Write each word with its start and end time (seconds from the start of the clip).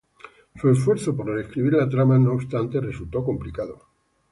Su 0.59 0.67
esfuerzo 0.71 1.15
por 1.15 1.27
reescribir 1.27 1.73
la 1.73 1.87
trama, 1.87 2.17
no 2.17 2.33
obstante, 2.33 2.81
resultó 2.81 3.23
complicado. 3.23 3.83